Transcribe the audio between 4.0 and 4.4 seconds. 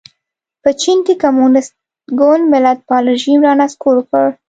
کړ.